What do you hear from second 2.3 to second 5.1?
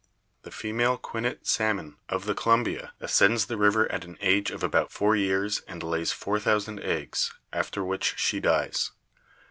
Columbia ascends the river at the age of about